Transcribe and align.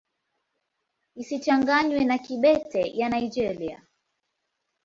Isichanganywe 1.21 2.01
na 2.09 2.17
Kibete 2.25 2.81
ya 2.99 3.07
Nigeria. 3.13 3.77